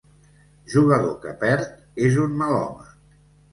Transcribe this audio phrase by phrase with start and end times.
[0.75, 1.77] Jugador que perd
[2.09, 2.91] és un mal home.